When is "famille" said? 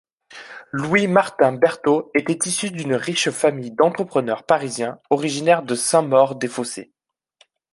3.29-3.69